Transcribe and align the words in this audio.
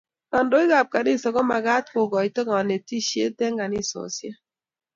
kandoik 0.31 0.71
ab 0.79 0.87
kanisa 0.95 1.27
ko 1.35 1.41
magat 1.51 1.85
kokoito 1.93 2.41
kanetishet 2.49 3.35
eng 3.45 3.57
kanisoshek 3.61 4.35